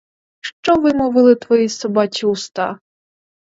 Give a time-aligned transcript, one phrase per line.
[0.41, 2.79] Що вимовили твої собачі уста?